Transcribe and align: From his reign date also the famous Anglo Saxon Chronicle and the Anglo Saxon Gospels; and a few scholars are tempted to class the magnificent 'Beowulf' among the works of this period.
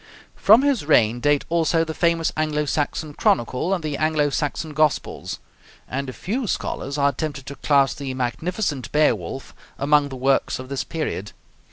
From 0.35 0.63
his 0.63 0.83
reign 0.83 1.19
date 1.19 1.45
also 1.47 1.85
the 1.85 1.93
famous 1.93 2.33
Anglo 2.35 2.65
Saxon 2.65 3.13
Chronicle 3.13 3.71
and 3.71 3.83
the 3.83 3.97
Anglo 3.97 4.31
Saxon 4.31 4.73
Gospels; 4.73 5.37
and 5.87 6.09
a 6.09 6.11
few 6.11 6.47
scholars 6.47 6.97
are 6.97 7.11
tempted 7.11 7.45
to 7.45 7.55
class 7.57 7.93
the 7.93 8.11
magnificent 8.15 8.91
'Beowulf' 8.91 9.53
among 9.77 10.09
the 10.09 10.15
works 10.15 10.57
of 10.57 10.69
this 10.69 10.83
period. 10.83 11.33